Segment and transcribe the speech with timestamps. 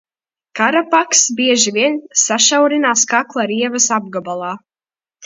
[0.59, 4.51] Karapakss bieži vien sašaurinās kakla rievas apgabalā.